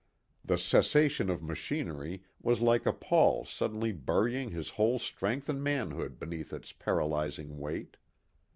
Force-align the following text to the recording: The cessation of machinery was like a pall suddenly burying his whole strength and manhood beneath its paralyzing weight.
The 0.43 0.57
cessation 0.57 1.29
of 1.29 1.43
machinery 1.43 2.23
was 2.41 2.59
like 2.59 2.87
a 2.87 2.91
pall 2.91 3.45
suddenly 3.45 3.91
burying 3.91 4.49
his 4.49 4.69
whole 4.69 4.97
strength 4.97 5.47
and 5.47 5.63
manhood 5.63 6.17
beneath 6.17 6.51
its 6.51 6.73
paralyzing 6.73 7.59
weight. 7.59 7.97